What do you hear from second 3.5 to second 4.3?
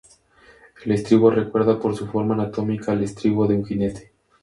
un jinete.